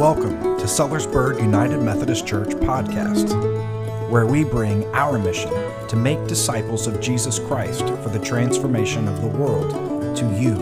[0.00, 3.28] Welcome to Sellersburg United Methodist Church podcast,
[4.08, 5.52] where we bring our mission
[5.88, 10.54] to make disciples of Jesus Christ for the transformation of the world to you,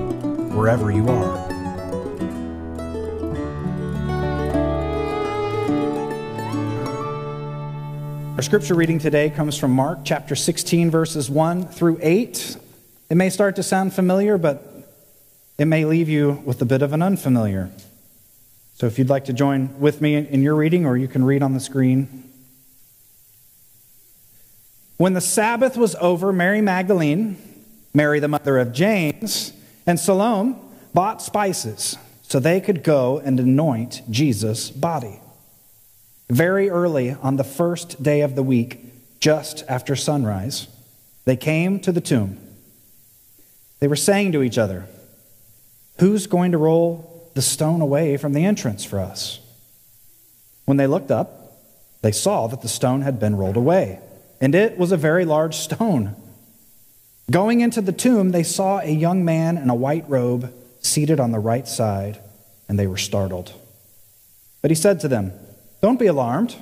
[0.57, 1.39] wherever you are.
[8.35, 12.57] Our scripture reading today comes from Mark chapter 16, verses 1 through 8.
[13.09, 14.67] It may start to sound familiar, but
[15.59, 17.71] it may leave you with a bit of an unfamiliar.
[18.79, 21.43] So if you'd like to join with me in your reading, or you can read
[21.43, 22.31] on the screen.
[24.99, 27.39] When the Sabbath was over, Mary Magdalene,
[27.93, 29.53] Mary the mother of James,
[29.85, 30.55] and Salome
[30.95, 35.19] bought spices so they could go and anoint Jesus' body.
[36.31, 40.69] Very early on the first day of the week, just after sunrise,
[41.25, 42.39] they came to the tomb.
[43.81, 44.87] They were saying to each other,
[45.99, 49.39] Who's going to roll the stone away from the entrance for us?
[50.65, 51.53] When they looked up,
[52.03, 54.01] they saw that the stone had been rolled away,
[54.41, 56.17] and it was a very large stone.
[57.31, 61.31] Going into the tomb, they saw a young man in a white robe seated on
[61.31, 62.19] the right side,
[62.69, 63.53] and they were startled.
[64.61, 65.31] But he said to them,
[65.81, 66.57] don't be alarmed.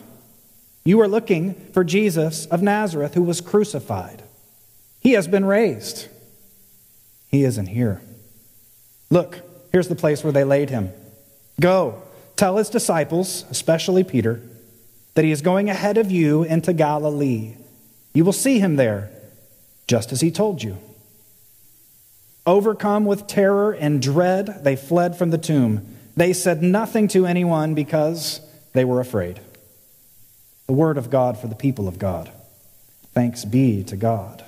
[0.85, 4.25] You are looking for Jesus of Nazareth who was crucified.
[5.01, 6.09] He has been raised.
[7.29, 8.03] He isn't here.
[9.09, 9.41] Look,
[9.73, 10.91] here's the place where they laid him.
[11.61, 12.03] Go,
[12.37, 14.43] tell his disciples, especially Peter,
[15.15, 17.57] that he is going ahead of you into Galilee.
[18.13, 19.11] You will see him there,
[19.87, 20.79] just as he told you.
[22.47, 25.97] Overcome with terror and dread, they fled from the tomb.
[26.17, 28.41] They said nothing to anyone because
[28.73, 29.41] they were afraid.
[30.67, 32.31] The word of God for the people of God.
[33.13, 34.45] Thanks be to God.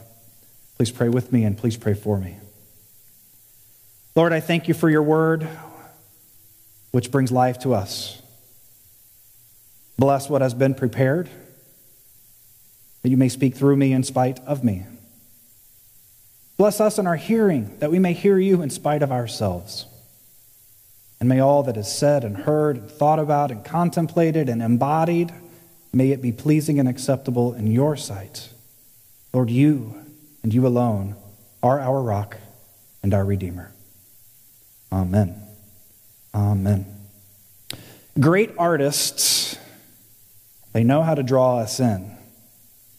[0.77, 2.37] Please pray with me and please pray for me.
[4.15, 5.49] Lord, I thank you for your word,
[6.91, 8.21] which brings life to us.
[9.97, 11.29] Bless what has been prepared,
[13.03, 14.85] that you may speak through me in spite of me.
[16.57, 19.87] Bless us in our hearing, that we may hear you in spite of ourselves.
[21.21, 25.33] And may all that is said and heard and thought about and contemplated and embodied,
[25.93, 28.51] may it be pleasing and acceptable in your sight.
[29.33, 29.97] Lord, you
[30.43, 31.17] and you alone
[31.63, 32.37] are our rock
[33.03, 33.73] and our Redeemer.
[34.93, 35.43] Amen.
[36.35, 36.87] Amen.
[38.19, 39.57] Great artists,
[40.73, 42.17] they know how to draw us in.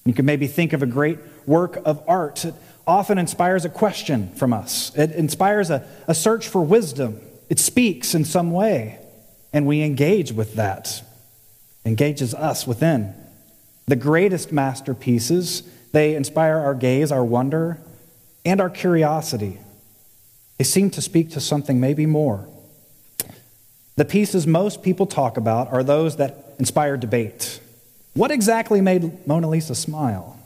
[0.05, 2.45] You can maybe think of a great work of art.
[2.45, 2.53] It
[2.87, 7.21] often inspires a question from us, it inspires a, a search for wisdom.
[7.49, 8.99] It speaks in some way,
[9.51, 11.01] and we engage with that,
[11.83, 13.15] engages us within.
[13.87, 17.79] The greatest masterpieces, they inspire our gaze, our wonder,
[18.45, 19.57] and our curiosity.
[20.59, 22.47] They seem to speak to something maybe more.
[23.95, 27.61] The pieces most people talk about are those that inspire debate.
[28.13, 30.37] What exactly made Mona Lisa smile?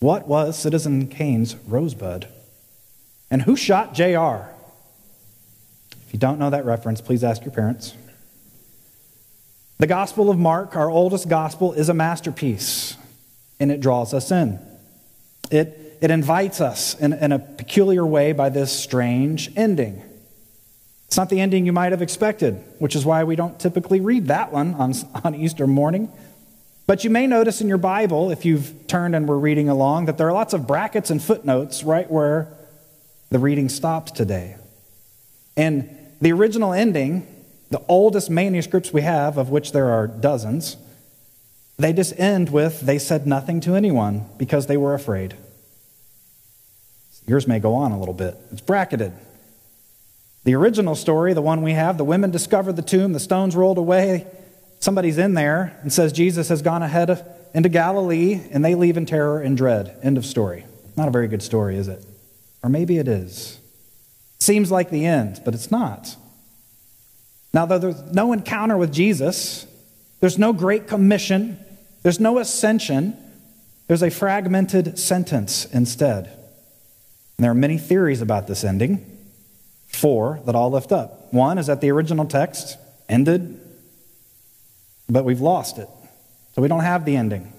[0.00, 2.26] What was Citizen Kane's Rosebud?
[3.30, 4.50] And who shot JR?
[6.06, 7.94] If you don't know that reference, please ask your parents.
[9.78, 12.96] The Gospel of Mark, our oldest gospel, is a masterpiece,
[13.60, 14.58] and it draws us in.
[15.52, 20.02] It, it invites us in, in a peculiar way by this strange ending.
[21.06, 24.26] It's not the ending you might have expected, which is why we don't typically read
[24.26, 24.92] that one on,
[25.24, 26.10] on Easter morning.
[26.86, 30.18] But you may notice in your Bible, if you've turned and were reading along, that
[30.18, 32.52] there are lots of brackets and footnotes right where
[33.30, 34.56] the reading stops today.
[35.56, 35.90] And
[36.20, 37.26] the original ending,
[37.70, 40.76] the oldest manuscripts we have, of which there are dozens,
[41.76, 45.36] they just end with, they said nothing to anyone because they were afraid.
[47.26, 48.36] Yours may go on a little bit.
[48.52, 49.12] It's bracketed.
[50.44, 53.78] The original story, the one we have, the women discover the tomb, the stones rolled
[53.78, 54.26] away,
[54.78, 57.22] somebody's in there and says Jesus has gone ahead of,
[57.52, 59.98] into Galilee, and they leave in terror and dread.
[60.02, 60.66] End of story.
[60.96, 62.04] Not a very good story, is it?
[62.62, 63.58] Or maybe it is.
[64.38, 66.16] Seems like the end, but it's not.
[67.52, 69.66] Now, though there's no encounter with Jesus,
[70.20, 71.58] there's no great commission,
[72.02, 73.16] there's no ascension,
[73.88, 76.35] there's a fragmented sentence instead.
[77.36, 79.04] And there are many theories about this ending.
[79.86, 81.32] Four that I'll lift up.
[81.32, 82.78] One is that the original text
[83.08, 83.60] ended,
[85.08, 85.88] but we've lost it.
[86.54, 87.52] So we don't have the ending.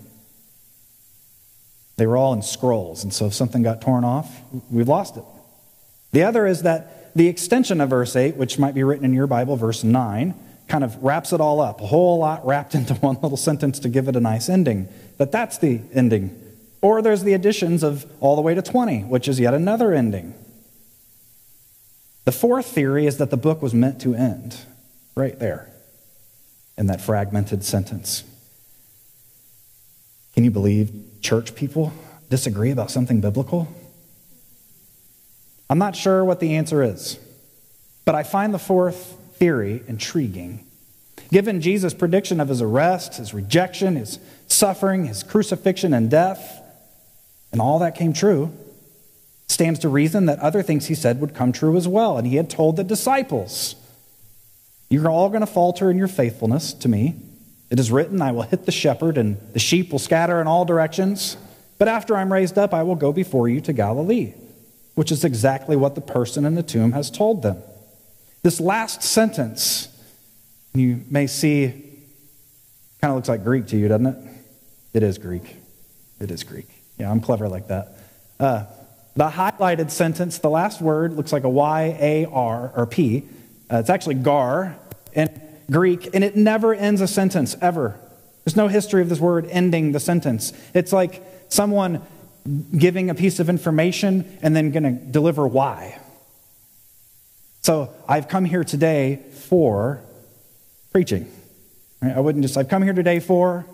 [1.97, 5.23] They were all in scrolls, and so if something got torn off, we've lost it.
[6.11, 9.27] The other is that the extension of verse 8, which might be written in your
[9.27, 10.35] Bible, verse 9,
[10.67, 13.89] kind of wraps it all up, a whole lot wrapped into one little sentence to
[13.89, 14.87] give it a nice ending.
[15.17, 16.39] But that's the ending.
[16.81, 20.33] Or there's the additions of all the way to 20, which is yet another ending.
[22.25, 24.57] The fourth theory is that the book was meant to end.
[25.15, 25.71] right there
[26.77, 28.23] in that fragmented sentence.
[30.35, 30.91] Can you believe
[31.21, 31.91] church people
[32.29, 33.67] disagree about something biblical?
[35.69, 37.17] I'm not sure what the answer is,
[38.05, 40.65] but I find the fourth theory intriguing.
[41.31, 46.61] Given Jesus' prediction of his arrest, his rejection, his suffering, his crucifixion, and death,
[47.51, 48.51] and all that came true,
[49.47, 52.17] stands to reason that other things he said would come true as well.
[52.17, 53.75] And he had told the disciples,
[54.89, 57.15] You're all going to falter in your faithfulness to me.
[57.69, 60.65] It is written, I will hit the shepherd, and the sheep will scatter in all
[60.65, 61.37] directions.
[61.77, 64.33] But after I'm raised up, I will go before you to Galilee,
[64.95, 67.61] which is exactly what the person in the tomb has told them.
[68.43, 69.89] This last sentence,
[70.73, 71.67] you may see,
[73.01, 74.17] kind of looks like Greek to you, doesn't it?
[74.93, 75.57] It is Greek.
[76.19, 76.76] It is Greek.
[76.97, 77.97] Yeah, I'm clever like that.
[78.39, 78.65] Uh,
[79.15, 83.23] the highlighted sentence, the last word looks like a Y A R or P.
[83.71, 84.77] Uh, it's actually gar
[85.13, 87.99] in Greek, and it never ends a sentence, ever.
[88.45, 90.53] There's no history of this word ending the sentence.
[90.73, 92.01] It's like someone
[92.77, 95.99] giving a piece of information and then going to deliver why.
[97.61, 100.01] So I've come here today for
[100.93, 101.29] preaching.
[102.01, 102.15] Right?
[102.15, 103.65] I wouldn't just, I've come here today for,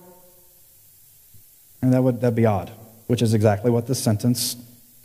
[1.83, 2.71] and that would that'd be odd,
[3.07, 4.55] which is exactly what this sentence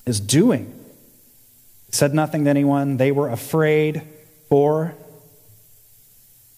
[0.07, 0.75] is doing.
[1.91, 2.97] Said nothing to anyone.
[2.97, 4.03] They were afraid
[4.49, 4.95] for.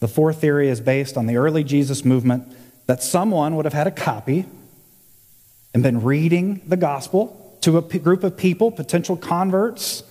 [0.00, 2.44] The fourth theory is based on the early Jesus movement
[2.86, 4.46] that someone would have had a copy
[5.74, 10.02] and been reading the gospel to a group of people, potential converts,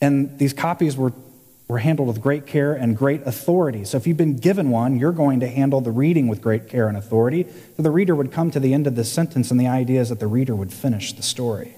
[0.00, 1.12] and these copies were,
[1.68, 3.84] were handled with great care and great authority.
[3.84, 6.86] So if you've been given one, you're going to handle the reading with great care
[6.88, 7.46] and authority.
[7.76, 10.10] So the reader would come to the end of this sentence, and the idea is
[10.10, 11.76] that the reader would finish the story.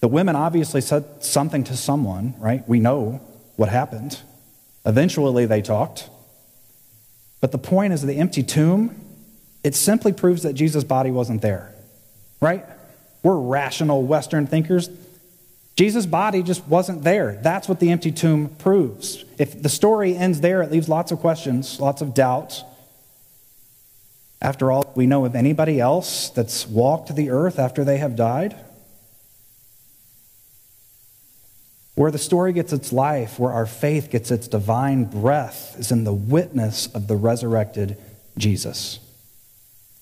[0.00, 2.66] The women obviously said something to someone, right?
[2.66, 3.20] We know
[3.56, 4.20] what happened.
[4.84, 6.08] Eventually they talked.
[7.40, 8.98] But the point is the empty tomb,
[9.62, 11.74] it simply proves that Jesus' body wasn't there,
[12.40, 12.64] right?
[13.22, 14.88] We're rational Western thinkers.
[15.76, 17.38] Jesus' body just wasn't there.
[17.42, 19.24] That's what the empty tomb proves.
[19.38, 22.64] If the story ends there, it leaves lots of questions, lots of doubts.
[24.40, 28.56] After all, we know of anybody else that's walked the earth after they have died?
[31.94, 36.04] Where the story gets its life, where our faith gets its divine breath, is in
[36.04, 37.98] the witness of the resurrected
[38.38, 38.98] Jesus.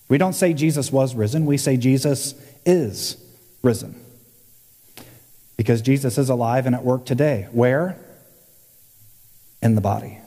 [0.09, 2.35] We don't say Jesus was risen, we say Jesus
[2.65, 3.17] is
[3.62, 4.04] risen.
[5.56, 7.49] Because Jesus is alive and at work today.
[7.53, 7.97] Where?
[9.62, 10.19] In the body.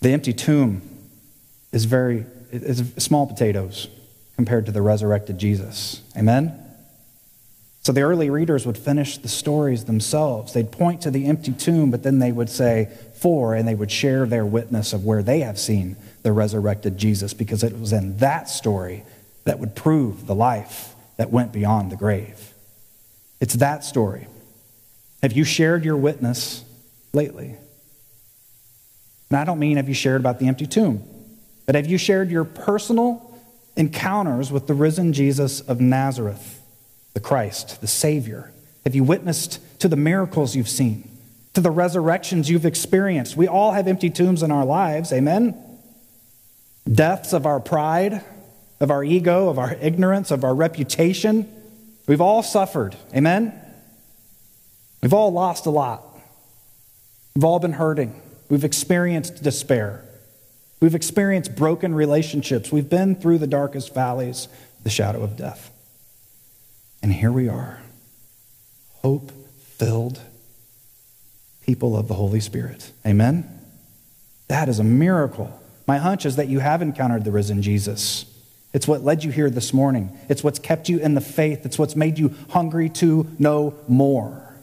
[0.00, 0.82] The empty tomb
[1.72, 3.88] is very is small potatoes
[4.36, 6.00] compared to the resurrected Jesus.
[6.16, 6.64] Amen?
[7.82, 10.52] So the early readers would finish the stories themselves.
[10.52, 12.88] They'd point to the empty tomb, but then they would say,
[13.20, 17.34] for, and they would share their witness of where they have seen the resurrected Jesus,
[17.34, 19.04] because it was in that story
[19.44, 22.54] that would prove the life that went beyond the grave.
[23.40, 24.26] It's that story.
[25.22, 26.64] Have you shared your witness
[27.12, 27.56] lately?
[29.28, 31.02] And I don't mean have you shared about the empty tomb,
[31.66, 33.38] but have you shared your personal
[33.76, 36.62] encounters with the risen Jesus of Nazareth,
[37.14, 38.52] the Christ, the Savior?
[38.84, 41.10] Have you witnessed to the miracles you've seen,
[41.54, 43.36] to the resurrections you've experienced?
[43.36, 45.54] We all have empty tombs in our lives, amen?
[46.90, 48.24] Deaths of our pride,
[48.80, 51.50] of our ego, of our ignorance, of our reputation.
[52.06, 52.96] We've all suffered.
[53.14, 53.52] Amen?
[55.02, 56.04] We've all lost a lot.
[57.34, 58.20] We've all been hurting.
[58.48, 60.04] We've experienced despair.
[60.80, 62.70] We've experienced broken relationships.
[62.72, 64.48] We've been through the darkest valleys,
[64.84, 65.70] the shadow of death.
[67.02, 67.80] And here we are,
[69.02, 69.30] hope
[69.76, 70.20] filled
[71.62, 72.92] people of the Holy Spirit.
[73.06, 73.48] Amen?
[74.48, 75.60] That is a miracle.
[75.86, 78.24] My hunch is that you have encountered the risen Jesus.
[78.78, 80.16] It's what led you here this morning.
[80.28, 81.66] It's what's kept you in the faith.
[81.66, 84.54] It's what's made you hungry to know more,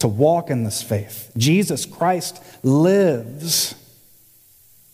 [0.00, 1.32] to walk in this faith.
[1.38, 3.74] Jesus Christ lives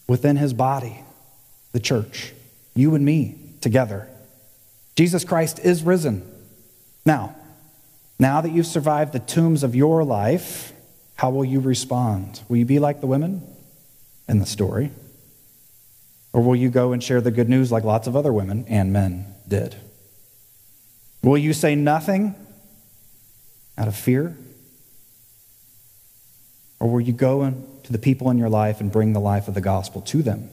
[0.07, 1.03] within his body,
[1.73, 2.33] the church,
[2.77, 4.07] you and me together.
[4.95, 6.23] Jesus Christ is risen.
[7.05, 7.35] Now,
[8.21, 10.73] now that you've survived the tombs of your life,
[11.17, 12.41] how will you respond?
[12.49, 13.43] Will you be like the women
[14.29, 14.93] in the story?
[16.33, 18.93] Or will you go and share the good news like lots of other women and
[18.93, 19.77] men did?
[21.23, 22.35] Will you say nothing
[23.77, 24.37] out of fear?
[26.79, 27.51] Or will you go
[27.83, 30.49] to the people in your life and bring the life of the gospel to them?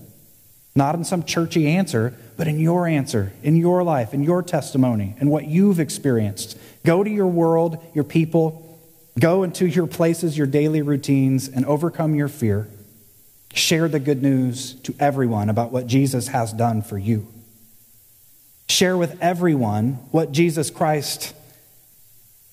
[0.75, 5.15] Not in some churchy answer, but in your answer, in your life, in your testimony,
[5.19, 6.57] in what you've experienced.
[6.83, 8.67] Go to your world, your people,
[9.19, 12.67] Go into your places, your daily routines, and overcome your fear.
[13.57, 17.25] Share the good news to everyone about what Jesus has done for you.
[18.69, 21.33] Share with everyone what Jesus Christ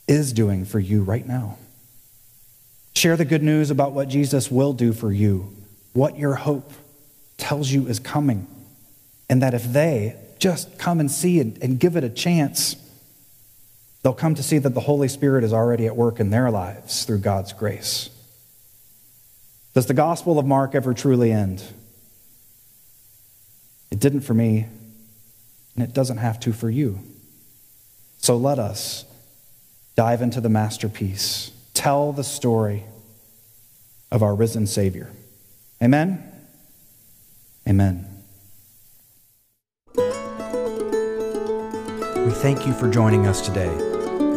[0.09, 1.59] is doing for you right now.
[2.95, 5.55] Share the good news about what Jesus will do for you,
[5.93, 6.73] what your hope
[7.37, 8.47] tells you is coming,
[9.29, 12.77] and that if they just come and see and, and give it a chance,
[14.03, 17.05] they'll come to see that the Holy Spirit is already at work in their lives
[17.05, 18.09] through God's grace.
[19.75, 21.63] Does the Gospel of Mark ever truly end?
[23.91, 24.67] It didn't for me,
[25.75, 27.01] and it doesn't have to for you.
[28.19, 29.05] So let us
[29.97, 32.85] dive into the masterpiece, tell the story
[34.13, 35.11] of our risen Savior.
[35.83, 36.33] Amen?
[37.69, 38.07] Amen.
[39.97, 40.03] We
[42.31, 43.71] thank you for joining us today,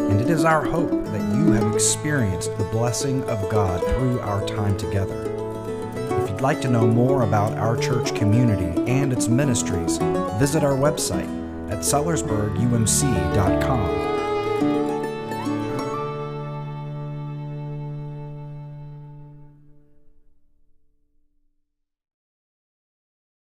[0.08, 4.46] and it is our hope that you have experienced the blessing of God through our
[4.46, 5.24] time together.
[6.22, 9.98] If you'd like to know more about our church community and its ministries,
[10.38, 11.28] visit our website
[11.70, 14.17] at sellersburgumc.com